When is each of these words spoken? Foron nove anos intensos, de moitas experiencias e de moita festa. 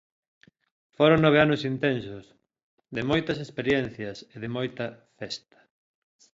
Foron 0.97 1.19
nove 1.25 1.37
anos 1.45 1.61
intensos, 1.71 2.25
de 2.95 3.01
moitas 3.09 3.37
experiencias 3.45 4.17
e 4.35 4.37
de 4.43 4.49
moita 4.55 4.85
festa. 5.19 5.59